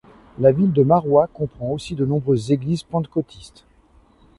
[0.39, 3.65] La ville de Maroua comprend aussi de nombreuses églises pantécôtistes.